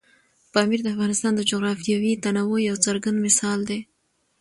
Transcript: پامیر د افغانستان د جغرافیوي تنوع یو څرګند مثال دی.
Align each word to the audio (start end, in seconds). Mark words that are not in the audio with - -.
پامیر 0.53 0.79
د 0.83 0.87
افغانستان 0.95 1.31
د 1.35 1.41
جغرافیوي 1.51 2.13
تنوع 2.23 2.59
یو 2.69 2.77
څرګند 2.85 3.17
مثال 3.25 3.59
دی. 3.69 3.79